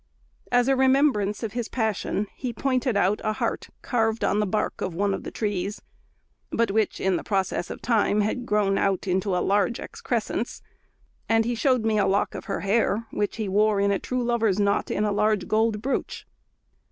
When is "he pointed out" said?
2.33-3.21